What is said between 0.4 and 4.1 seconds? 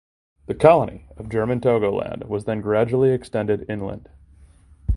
The colony of German Togoland was then gradually extended inland.